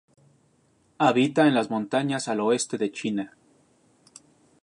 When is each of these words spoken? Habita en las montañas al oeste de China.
Habita 0.97 1.45
en 1.45 1.53
las 1.53 1.69
montañas 1.69 2.27
al 2.27 2.39
oeste 2.39 2.79
de 2.79 2.91
China. 2.91 3.37